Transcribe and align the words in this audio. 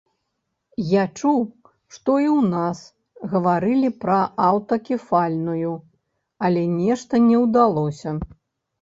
Я 0.91 1.03
чуў, 1.19 1.37
што 1.97 2.15
і 2.23 2.29
ў 2.37 2.41
нас 2.55 2.81
гаварылася 3.35 4.01
пра 4.07 4.17
аўтакефальную, 4.49 5.71
але 6.47 6.69
нешта 6.83 7.25
не 7.31 7.37
ўдалося. 7.49 8.21